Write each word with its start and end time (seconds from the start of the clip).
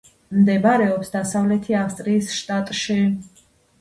მდებარეობს 0.37 1.13
დასავლეთი 1.17 1.77
ავსტრალიის 1.81 2.33
შტატში. 2.39 2.99